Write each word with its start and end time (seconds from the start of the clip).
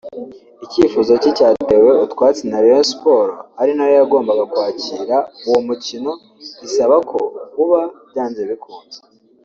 Icyifuzo 0.65 1.11
cye 1.21 1.31
cyatewe 1.37 1.91
utwatsi 2.05 2.41
na 2.49 2.57
Rayon 2.63 2.85
Sports 2.91 3.39
ari 3.61 3.71
nayo 3.75 3.93
yagombaga 4.01 4.43
kwakira 4.51 5.17
uwo 5.47 5.59
mukino 5.67 6.11
isaba 6.67 6.95
ko 7.09 7.19
uba 7.63 7.81
byanze 8.09 8.41
bikunze 8.49 8.97